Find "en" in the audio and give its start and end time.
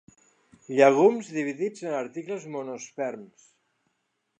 1.91-1.95